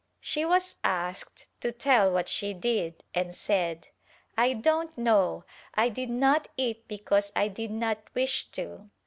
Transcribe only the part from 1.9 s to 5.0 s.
what she did and said "I don't